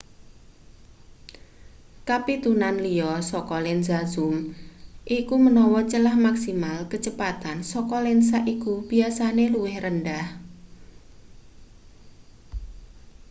kapitunan 2.09 2.75
liya 2.85 3.13
saka 3.31 3.57
lensa 3.65 3.97
zoom 4.13 4.35
iku 5.19 5.35
menawa 5.45 5.81
celah 5.91 6.15
maksimal 6.25 6.77
kecepatan 6.91 7.57
saka 7.71 7.97
lensa 8.07 8.37
iku 8.55 8.73
biasane 8.89 9.45
luwih 9.53 9.77
rendah 9.85 10.27